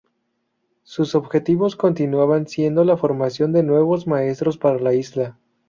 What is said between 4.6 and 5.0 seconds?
la